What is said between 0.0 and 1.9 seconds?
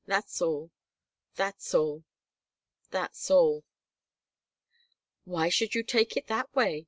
That's all. That's